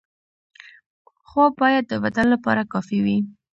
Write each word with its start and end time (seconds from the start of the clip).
خواب 1.27 1.51
باید 1.61 1.83
د 1.87 1.93
بدن 2.03 2.27
لپاره 2.33 2.69
کافي 2.73 2.99
وي. 3.05 3.17